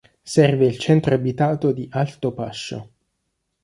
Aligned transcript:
Serve 0.23 0.65
il 0.65 0.79
centro 0.79 1.13
abitato 1.13 1.71
di 1.71 1.87
Altopascio. 1.91 2.89